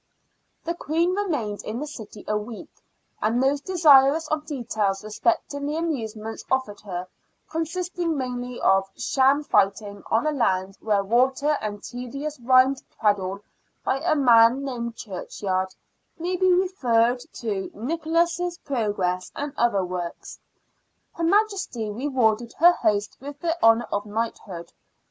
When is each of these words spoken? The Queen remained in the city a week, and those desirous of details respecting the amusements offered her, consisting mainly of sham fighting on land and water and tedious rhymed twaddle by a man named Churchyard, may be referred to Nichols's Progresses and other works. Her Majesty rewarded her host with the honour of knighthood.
The 0.63 0.73
Queen 0.73 1.13
remained 1.13 1.63
in 1.63 1.79
the 1.79 1.85
city 1.85 2.25
a 2.27 2.35
week, 2.35 2.71
and 3.21 3.43
those 3.43 3.61
desirous 3.61 4.27
of 4.29 4.47
details 4.47 5.03
respecting 5.03 5.67
the 5.67 5.75
amusements 5.77 6.43
offered 6.49 6.81
her, 6.81 7.07
consisting 7.47 8.17
mainly 8.17 8.59
of 8.61 8.89
sham 8.97 9.43
fighting 9.43 10.01
on 10.09 10.23
land 10.39 10.75
and 10.81 11.07
water 11.07 11.55
and 11.61 11.83
tedious 11.83 12.39
rhymed 12.39 12.81
twaddle 12.97 13.41
by 13.85 13.99
a 13.99 14.15
man 14.15 14.65
named 14.65 14.95
Churchyard, 14.95 15.75
may 16.17 16.35
be 16.35 16.51
referred 16.51 17.19
to 17.33 17.69
Nichols's 17.75 18.57
Progresses 18.57 19.31
and 19.35 19.53
other 19.55 19.85
works. 19.85 20.39
Her 21.13 21.23
Majesty 21.23 21.91
rewarded 21.91 22.53
her 22.53 22.71
host 22.71 23.17
with 23.19 23.39
the 23.39 23.55
honour 23.61 23.85
of 23.91 24.07
knighthood. 24.07 24.73